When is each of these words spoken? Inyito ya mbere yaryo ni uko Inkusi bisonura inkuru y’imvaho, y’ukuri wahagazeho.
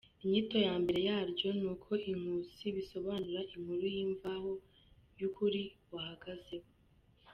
Inyito 0.23 0.57
ya 0.67 0.73
mbere 0.81 0.99
yaryo 1.09 1.49
ni 1.59 1.65
uko 1.73 1.89
Inkusi 2.11 2.63
bisonura 2.75 3.39
inkuru 3.55 3.83
y’imvaho, 3.95 4.51
y’ukuri 5.19 5.61
wahagazeho. 5.93 6.69